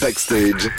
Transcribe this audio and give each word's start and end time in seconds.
Backstage. 0.00 0.70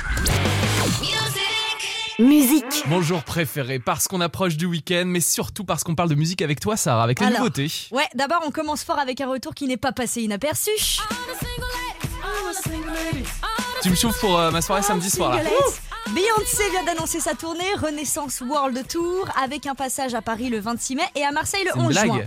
Musique. 2.19 2.83
Bonjour 2.87 3.23
préféré, 3.23 3.79
parce 3.79 4.07
qu'on 4.07 4.21
approche 4.21 4.57
du 4.57 4.65
week-end, 4.65 5.03
mais 5.05 5.19
surtout 5.21 5.63
parce 5.63 5.83
qu'on 5.83 5.95
parle 5.95 6.09
de 6.09 6.15
musique 6.15 6.41
avec 6.41 6.59
toi, 6.59 6.77
Sarah, 6.77 7.03
avec 7.03 7.19
les 7.19 7.27
Alors. 7.27 7.39
nouveautés. 7.39 7.71
Ouais, 7.91 8.07
d'abord 8.15 8.41
on 8.45 8.51
commence 8.51 8.83
fort 8.83 8.99
avec 8.99 9.21
un 9.21 9.27
retour 9.27 9.53
qui 9.53 9.67
n'est 9.67 9.77
pas 9.77 9.91
passé 9.91 10.21
inaperçu. 10.21 10.71
Tu 13.81 13.89
me 13.89 13.95
chauffes 13.95 14.19
pour 14.19 14.39
euh, 14.39 14.51
ma 14.51 14.61
soirée 14.61 14.83
samedi 14.83 15.09
soir 15.09 15.35
là. 15.35 15.41
Beyoncé 16.09 16.69
vient 16.71 16.83
d'annoncer 16.83 17.19
sa 17.19 17.33
tournée 17.35 17.73
Renaissance 17.81 18.41
World 18.41 18.87
Tour 18.87 19.27
avec 19.41 19.65
un 19.65 19.75
passage 19.75 20.13
à 20.13 20.21
Paris 20.21 20.49
le 20.49 20.59
26 20.59 20.95
mai 20.95 21.03
et 21.15 21.23
à 21.23 21.31
Marseille 21.31 21.63
le 21.63 21.71
C'est 21.73 21.79
une 21.79 21.85
11 21.85 21.93
juin. 21.99 22.21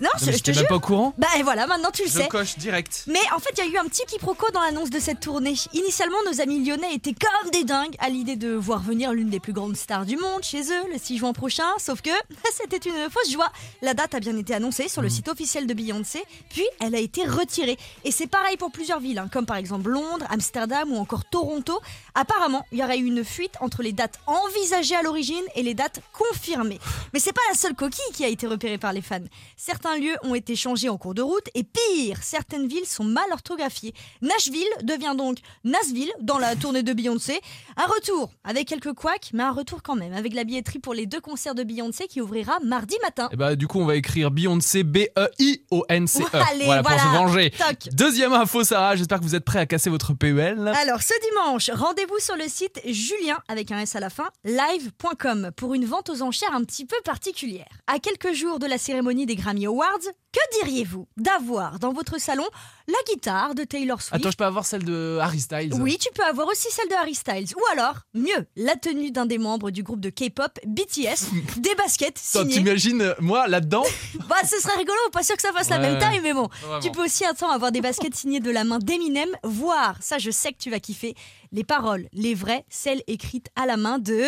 Non, 0.00 0.10
je, 0.20 0.30
je 0.32 0.38
te 0.42 0.52
jure. 0.52 0.66
pas 0.66 0.76
au 0.76 0.80
courant. 0.80 1.14
Bah 1.16 1.26
et 1.38 1.42
voilà, 1.42 1.66
maintenant 1.66 1.90
tu 1.90 2.02
le 2.02 2.08
Je 2.08 2.14
sais. 2.14 2.28
coche 2.28 2.58
direct. 2.58 3.04
Mais 3.06 3.18
en 3.34 3.38
fait, 3.38 3.50
il 3.56 3.64
y 3.64 3.68
a 3.68 3.70
eu 3.70 3.78
un 3.78 3.84
petit 3.88 4.04
quiproquo 4.06 4.50
dans 4.52 4.60
l'annonce 4.60 4.90
de 4.90 4.98
cette 5.00 5.20
tournée. 5.20 5.54
Initialement, 5.72 6.18
nos 6.30 6.40
amis 6.40 6.64
lyonnais 6.64 6.94
étaient 6.94 7.14
comme 7.14 7.50
des 7.50 7.64
dingues 7.64 7.96
à 7.98 8.08
l'idée 8.08 8.36
de 8.36 8.52
voir 8.52 8.80
venir 8.82 9.12
l'une 9.12 9.30
des 9.30 9.40
plus 9.40 9.52
grandes 9.52 9.76
stars 9.76 10.04
du 10.04 10.16
monde 10.16 10.42
chez 10.42 10.62
eux 10.70 10.92
le 10.92 10.98
6 10.98 11.18
juin 11.18 11.32
prochain. 11.32 11.64
Sauf 11.78 12.02
que 12.02 12.10
c'était 12.54 12.88
une 12.88 13.08
fausse 13.10 13.30
joie. 13.30 13.50
La 13.82 13.94
date 13.94 14.14
a 14.14 14.20
bien 14.20 14.36
été 14.36 14.54
annoncée 14.54 14.88
sur 14.88 15.00
le 15.02 15.08
site 15.08 15.28
officiel 15.28 15.66
de 15.66 15.72
Beyoncé, 15.74 16.22
puis 16.50 16.66
elle 16.80 16.94
a 16.94 16.98
été 16.98 17.24
retirée. 17.24 17.78
Et 18.04 18.10
c'est 18.10 18.26
pareil 18.26 18.56
pour 18.56 18.70
plusieurs 18.70 19.00
villes, 19.00 19.18
hein, 19.18 19.28
comme 19.32 19.46
par 19.46 19.56
exemple 19.56 19.88
Londres, 19.90 20.26
Amsterdam 20.30 20.92
ou 20.92 20.96
encore 20.96 21.24
Toronto. 21.24 21.80
Apparemment, 22.14 22.66
il 22.72 22.78
y 22.78 22.84
aurait 22.84 22.98
eu 22.98 23.06
une 23.06 23.24
fuite 23.24 23.54
entre 23.60 23.82
les 23.82 23.92
dates 23.92 24.18
envisagées 24.26 24.96
à 24.96 25.02
l'origine 25.02 25.44
et 25.54 25.62
les 25.62 25.74
dates 25.74 26.00
confirmées. 26.12 26.80
Mais 27.14 27.20
c'est 27.20 27.32
pas 27.32 27.40
la 27.50 27.56
seule 27.56 27.74
coquille 27.74 28.12
qui 28.12 28.24
a 28.24 28.28
été 28.28 28.46
repérée 28.46 28.78
par 28.78 28.92
les 28.92 29.02
fans. 29.02 29.20
Certains 29.56 29.85
lieux 29.94 30.16
ont 30.22 30.34
été 30.34 30.56
changés 30.56 30.88
en 30.88 30.96
cours 30.96 31.14
de 31.14 31.22
route 31.22 31.46
et 31.54 31.62
pire, 31.64 32.18
certaines 32.22 32.66
villes 32.66 32.86
sont 32.86 33.04
mal 33.04 33.24
orthographiées. 33.32 33.94
Nashville 34.22 34.66
devient 34.82 35.14
donc 35.16 35.38
Nashville 35.64 36.10
dans 36.20 36.38
la 36.38 36.56
tournée 36.56 36.82
de 36.82 36.92
Beyoncé. 36.92 37.40
Un 37.76 37.86
retour 37.86 38.30
avec 38.44 38.66
quelques 38.66 38.92
couacs, 38.92 39.30
mais 39.32 39.42
un 39.42 39.52
retour 39.52 39.82
quand 39.82 39.94
même 39.94 40.12
avec 40.12 40.34
la 40.34 40.44
billetterie 40.44 40.78
pour 40.78 40.94
les 40.94 41.06
deux 41.06 41.20
concerts 41.20 41.54
de 41.54 41.62
Beyoncé 41.62 42.06
qui 42.06 42.20
ouvrira 42.20 42.58
mardi 42.64 42.96
matin. 43.02 43.28
Et 43.32 43.36
bah 43.36 43.54
du 43.54 43.66
coup 43.66 43.80
on 43.80 43.86
va 43.86 43.96
écrire 43.96 44.30
Beyoncé 44.30 44.82
B-E-I-O-N-C-E. 44.82 46.24
Allez, 46.50 46.64
E. 46.64 46.66
voilà, 46.66 46.82
pour 46.82 46.92
voilà. 46.92 47.02
se 47.02 47.16
venger. 47.16 47.50
Toc. 47.50 47.92
Deuxième 47.92 48.32
info 48.32 48.64
Sarah, 48.64 48.96
j'espère 48.96 49.18
que 49.18 49.24
vous 49.24 49.34
êtes 49.34 49.44
prêts 49.44 49.60
à 49.60 49.66
casser 49.66 49.90
votre 49.90 50.14
PEL. 50.14 50.72
Alors 50.76 51.02
ce 51.02 51.14
dimanche, 51.28 51.70
rendez-vous 51.70 52.18
sur 52.18 52.36
le 52.36 52.48
site 52.48 52.80
Julien 52.84 53.38
avec 53.48 53.70
un 53.70 53.78
S 53.80 53.94
à 53.96 54.00
la 54.00 54.10
fin, 54.10 54.28
live.com 54.44 55.50
pour 55.56 55.74
une 55.74 55.84
vente 55.84 56.10
aux 56.10 56.22
enchères 56.22 56.54
un 56.54 56.64
petit 56.64 56.86
peu 56.86 56.96
particulière. 57.04 57.68
À 57.86 57.98
quelques 57.98 58.32
jours 58.32 58.58
de 58.58 58.66
la 58.66 58.78
cérémonie 58.78 59.26
des 59.26 59.36
Grammy 59.36 59.66
Awards, 59.66 59.75
Awards 59.76 60.08
que 60.36 60.60
diriez-vous 60.60 61.08
d'avoir 61.16 61.78
dans 61.78 61.92
votre 61.94 62.20
salon 62.20 62.44
la 62.88 62.94
guitare 63.10 63.54
de 63.54 63.64
Taylor 63.64 64.00
Swift 64.02 64.14
Attends, 64.14 64.30
je 64.30 64.36
peux 64.36 64.44
avoir 64.44 64.66
celle 64.66 64.84
de 64.84 65.18
Harry 65.20 65.40
Styles 65.40 65.72
Oui, 65.74 65.96
tu 65.98 66.08
peux 66.14 66.22
avoir 66.24 66.46
aussi 66.48 66.68
celle 66.70 66.88
de 66.88 66.94
Harry 66.94 67.14
Styles. 67.14 67.48
Ou 67.56 67.62
alors, 67.72 67.94
mieux, 68.14 68.46
la 68.54 68.76
tenue 68.76 69.10
d'un 69.10 69.24
des 69.24 69.38
membres 69.38 69.70
du 69.70 69.82
groupe 69.82 70.00
de 70.00 70.10
K-pop 70.10 70.58
BTS, 70.66 71.32
des 71.56 71.74
baskets 71.74 72.18
Attends, 72.18 72.40
signées. 72.42 72.54
t'imagines 72.56 73.00
euh, 73.00 73.14
moi 73.18 73.48
là-dedans 73.48 73.84
Bah, 74.28 74.36
ce 74.42 74.60
serait 74.60 74.76
rigolo, 74.76 74.98
pas 75.10 75.22
sûr 75.22 75.36
que 75.36 75.42
ça 75.42 75.52
fasse 75.52 75.70
la 75.70 75.78
même 75.78 75.98
taille, 75.98 76.20
mais 76.22 76.34
bon. 76.34 76.48
Vraiment. 76.62 76.80
Tu 76.80 76.90
peux 76.90 77.04
aussi 77.04 77.24
attendre 77.24 77.52
avoir 77.52 77.72
des 77.72 77.80
baskets 77.80 78.14
signées 78.14 78.40
de 78.40 78.50
la 78.50 78.64
main 78.64 78.78
d'Eminem, 78.78 79.30
voire, 79.42 79.96
ça 80.00 80.18
je 80.18 80.30
sais 80.30 80.52
que 80.52 80.58
tu 80.58 80.70
vas 80.70 80.80
kiffer, 80.80 81.14
les 81.52 81.64
paroles, 81.64 82.08
les 82.12 82.34
vraies, 82.34 82.66
celles 82.68 83.02
écrites 83.06 83.48
à 83.56 83.64
la 83.66 83.76
main 83.78 83.98
de. 83.98 84.24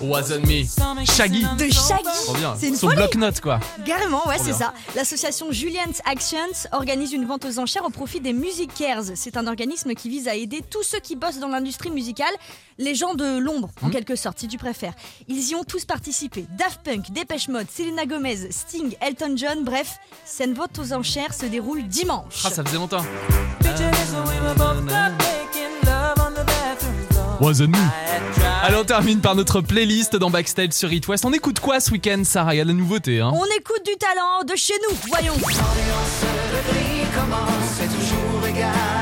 Wasn't 0.00 0.40
me. 0.46 0.64
Shaggy. 1.04 1.42
de 1.58 1.70
Shaggy. 1.70 2.56
C'est 2.58 2.68
une 2.68 2.76
Son 2.76 2.88
bloc-notes 2.88 3.40
quoi. 3.40 3.58
Carrément, 4.06 4.28
ouais, 4.28 4.38
c'est 4.38 4.52
ça. 4.52 4.72
L'association 4.94 5.50
Julian's 5.50 6.00
Actions 6.04 6.68
organise 6.72 7.12
une 7.12 7.24
vente 7.24 7.44
aux 7.44 7.58
enchères 7.58 7.84
au 7.84 7.90
profit 7.90 8.20
des 8.20 8.32
Music 8.32 8.72
Cares. 8.72 9.02
C'est 9.16 9.36
un 9.36 9.46
organisme 9.48 9.94
qui 9.94 10.08
vise 10.08 10.28
à 10.28 10.36
aider 10.36 10.62
tous 10.68 10.84
ceux 10.84 11.00
qui 11.00 11.16
bossent 11.16 11.38
dans 11.38 11.48
l'industrie 11.48 11.90
musicale, 11.90 12.32
les 12.78 12.94
gens 12.94 13.14
de 13.14 13.38
l'ombre, 13.38 13.70
en 13.82 13.90
quelque 13.90 14.14
sorte, 14.14 14.38
si 14.38 14.46
tu 14.46 14.58
préfères. 14.58 14.94
Ils 15.26 15.50
y 15.50 15.54
ont 15.56 15.64
tous 15.64 15.84
participé. 15.84 16.46
Daft 16.56 16.82
Punk, 16.84 17.10
Dépêche 17.10 17.48
Mode, 17.48 17.66
Selena 17.68 18.06
Gomez, 18.06 18.50
Sting, 18.50 18.94
Elton 19.00 19.34
John, 19.36 19.64
bref, 19.64 19.96
cette 20.24 20.52
vente 20.52 20.78
aux 20.78 20.92
enchères 20.92 21.34
se 21.34 21.46
déroule 21.46 21.82
dimanche. 21.82 22.42
Ah, 22.44 22.50
ça 22.50 22.64
faisait 22.64 22.76
longtemps. 22.76 23.04
Wasn't 27.40 27.68
me. 27.68 27.76
Allez, 28.62 28.76
on 28.76 28.84
termine 28.84 29.20
par 29.20 29.34
notre 29.34 29.60
playlist 29.60 30.16
dans 30.16 30.30
Backstage 30.30 30.72
sur 30.72 30.92
It 30.92 31.06
West. 31.06 31.24
On 31.24 31.32
écoute 31.32 31.60
quoi 31.60 31.80
ce 31.80 31.90
week-end, 31.90 32.22
Sarah? 32.24 32.54
Il 32.54 32.58
y 32.58 32.60
a 32.60 32.64
de 32.64 32.68
la 32.68 32.74
nouveauté, 32.74 33.20
hein 33.20 33.30
On 33.34 33.44
écoute 33.58 33.82
du 33.84 33.96
talent 33.96 34.44
de 34.46 34.56
chez 34.56 34.74
nous, 34.88 34.96
voyons. 35.08 35.34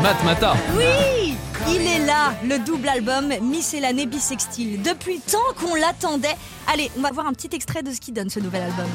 Matt 0.03 0.25
Mata. 0.25 0.55
Oui 0.77 1.35
Il 1.69 1.81
est 1.81 2.05
là, 2.05 2.35
le 2.45 2.59
double 2.59 2.89
album 2.89 3.33
Miscellanée 3.41 4.07
Bisextile. 4.07 4.83
Depuis 4.83 5.21
temps 5.21 5.39
qu'on 5.61 5.75
l'attendait. 5.77 6.37
Allez, 6.73 6.91
on 6.99 7.01
va 7.01 7.11
voir 7.13 7.27
un 7.27 7.33
petit 7.33 7.55
extrait 7.55 7.83
de 7.83 7.93
ce 7.93 8.01
qui 8.01 8.13
donne 8.13 8.31
ce 8.31 8.41
nouvel 8.41 8.63
album. 8.63 8.87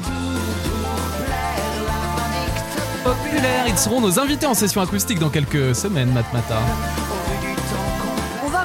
Populaire. 3.02 3.64
Ils 3.66 3.78
seront 3.78 4.00
nos 4.00 4.20
invités 4.20 4.46
en 4.46 4.54
session 4.54 4.82
acoustique 4.82 5.18
dans 5.18 5.30
quelques 5.30 5.74
semaines, 5.74 6.12
Matt 6.12 6.30
Mata. 6.32 6.58
On 6.58 7.14
va 7.14 7.19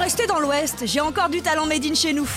rester 0.06 0.28
dans 0.28 0.38
l'Ouest, 0.38 0.84
j'ai 0.86 1.00
encore 1.00 1.28
du 1.28 1.42
talent 1.42 1.66
made 1.66 1.84
in 1.84 1.94
chez 1.94 2.12
nous. 2.12 2.28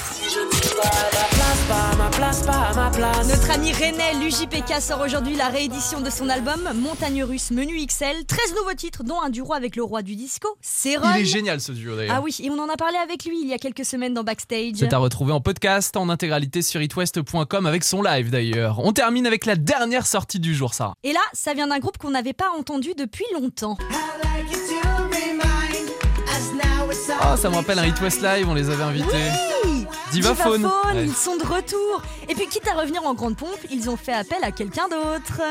Notre 3.27 3.51
ami 3.51 3.71
René 3.71 4.25
l'UJPK 4.25 4.81
sort 4.81 5.01
aujourd'hui 5.01 5.35
la 5.35 5.49
réédition 5.49 6.01
de 6.01 6.09
son 6.09 6.29
album 6.29 6.67
Montagne 6.73 7.23
Russe 7.23 7.51
Menu 7.51 7.85
XL. 7.85 8.25
13 8.25 8.55
nouveaux 8.57 8.73
titres, 8.73 9.03
dont 9.03 9.21
un 9.21 9.29
duo 9.29 9.53
avec 9.53 9.75
le 9.75 9.83
roi 9.83 10.01
du 10.01 10.15
disco, 10.15 10.47
Céron. 10.61 11.09
Il 11.15 11.21
est 11.21 11.25
génial 11.25 11.61
ce 11.61 11.71
duo 11.71 11.95
d'ailleurs. 11.95 12.15
Ah 12.17 12.21
oui, 12.23 12.35
et 12.41 12.49
on 12.49 12.57
en 12.57 12.69
a 12.69 12.75
parlé 12.75 12.97
avec 12.97 13.25
lui 13.25 13.39
il 13.39 13.47
y 13.47 13.53
a 13.53 13.59
quelques 13.59 13.85
semaines 13.85 14.15
dans 14.15 14.23
Backstage. 14.23 14.77
C'est 14.77 14.93
à 14.93 14.97
retrouver 14.97 15.31
en 15.31 15.39
podcast 15.39 15.95
en 15.95 16.09
intégralité 16.09 16.63
sur 16.63 16.81
itwest.com 16.81 17.67
avec 17.67 17.83
son 17.83 18.01
live 18.01 18.31
d'ailleurs. 18.31 18.79
On 18.79 18.93
termine 18.93 19.27
avec 19.27 19.45
la 19.45 19.55
dernière 19.55 20.07
sortie 20.07 20.39
du 20.39 20.55
jour, 20.55 20.73
Sarah. 20.73 20.95
Et 21.03 21.13
là, 21.13 21.21
ça 21.33 21.53
vient 21.53 21.67
d'un 21.67 21.77
groupe 21.77 21.99
qu'on 21.99 22.09
n'avait 22.09 22.33
pas 22.33 22.49
entendu 22.57 22.95
depuis 22.97 23.25
longtemps. 23.39 23.77
Oh, 27.21 27.35
ça 27.35 27.49
me 27.49 27.55
rappelle 27.55 27.79
un 27.79 27.85
It 27.85 27.99
West 28.01 28.21
Live, 28.21 28.47
on 28.49 28.53
les 28.53 28.69
avait 28.69 28.83
invités. 28.83 29.07
Oui 29.65 29.85
Divaphone. 30.11 30.61
Divaphone, 30.61 30.95
Ouais. 30.95 31.05
ils 31.05 31.13
sont 31.13 31.35
de 31.35 31.43
retour. 31.43 32.01
Et 32.29 32.35
puis, 32.35 32.47
quitte 32.47 32.67
à 32.67 32.73
revenir 32.79 33.03
en 33.05 33.13
grande 33.13 33.35
pompe, 33.37 33.59
ils 33.69 33.89
ont 33.89 33.97
fait 33.97 34.13
appel 34.13 34.39
à 34.43 34.51
quelqu'un 34.51 34.87
d'autre. 34.87 35.41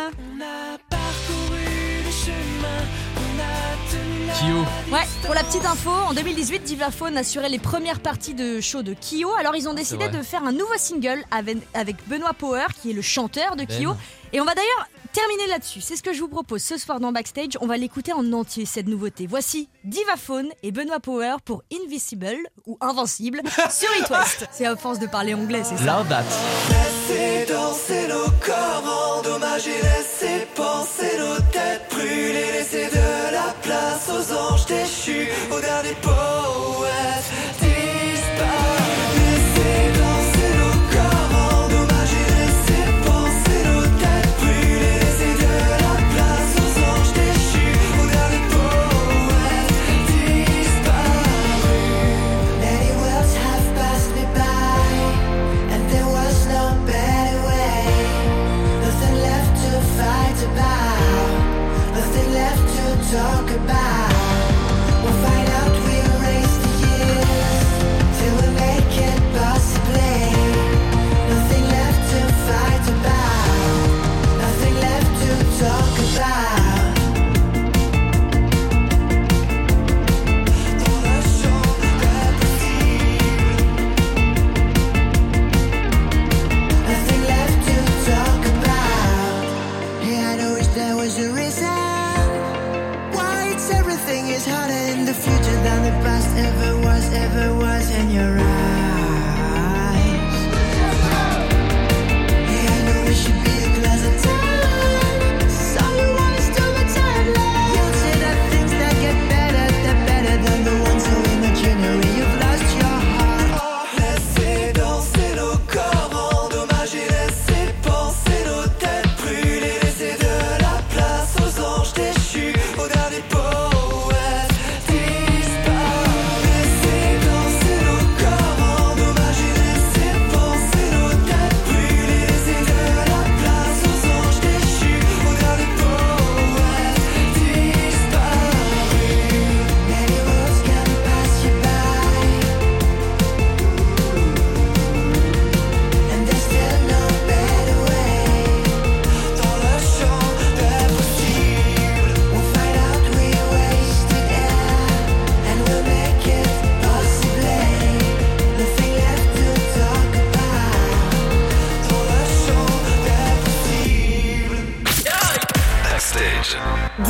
Kyo. 4.34 4.65
Ouais, 4.93 5.01
pour 5.25 5.34
la 5.34 5.43
petite 5.43 5.65
info, 5.65 5.91
en 5.91 6.12
2018, 6.15 6.62
Divaphone 6.62 7.17
assurait 7.17 7.49
les 7.49 7.59
premières 7.59 8.01
parties 8.01 8.34
de 8.34 8.61
show 8.61 8.83
de 8.83 8.95
Kyo. 8.95 9.31
Alors, 9.39 9.57
ils 9.57 9.69
ont 9.69 9.75
décidé 9.75 10.07
vrai. 10.09 10.19
de 10.19 10.23
faire 10.23 10.45
un 10.45 10.53
nouveau 10.53 10.77
single 10.77 11.25
avec, 11.31 11.59
avec 11.75 11.97
Benoît 12.09 12.33
Power, 12.34 12.67
qui 12.81 12.91
est 12.91 12.95
le 12.95 13.03
chanteur 13.03 13.57
de 13.57 13.65
Ben. 13.65 13.78
Kyo. 13.78 13.93
Et 14.33 14.41
on 14.41 14.45
va 14.45 14.55
d'ailleurs 14.55 14.87
terminer 15.19 15.49
là-dessus. 15.49 15.81
C'est 15.81 15.97
ce 15.97 16.03
que 16.03 16.12
je 16.12 16.21
vous 16.21 16.29
propose 16.29 16.62
ce 16.62 16.77
soir 16.77 17.01
dans 17.01 17.11
Backstage. 17.11 17.59
On 17.61 17.67
va 17.67 17.77
l'écouter 17.77 18.12
en 18.12 18.33
entier, 18.33 18.67
cette 18.67 18.87
nouveauté. 18.87 19.27
Voici 19.27 19.69
Divaphone 19.83 20.49
et 20.62 20.71
Benoît 20.71 21.01
Power 21.01 21.37
pour 21.45 21.65
Invisible 21.73 22.37
ou 22.67 22.79
Invincible 22.81 23.41
sur 23.71 23.89
It 23.99 24.09
West. 24.11 24.47
C'est 24.53 24.67
à 24.67 24.77
force 24.77 25.01
de 25.01 25.07
parler 25.07 25.34
anglais, 25.34 25.62
c'est 25.65 25.77
ça. 25.77 25.99
Love 25.99 26.09
that. 26.09 26.23
Laissez 26.69 27.53
danser 27.53 28.07
nos 28.09 28.31
corps, 28.45 29.19
endommager, 29.19 29.71
laissez 29.83 30.47
penser 30.55 31.19
nos 31.19 31.37
têtes 31.51 31.83
brûlées, 31.91 32.53
laissez 32.53 32.87
de 32.87 33.33
la 33.33 33.55
place 33.62 34.09
aux 34.09 34.33
anges 34.37 34.67
déchus, 34.67 35.28
aux 35.51 35.61
derniers 35.61 35.97
poètes 36.01 36.28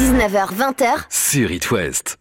19h-20h, 0.08 1.04
sur 1.10 1.50
It 1.50 1.70
West. 1.70 2.17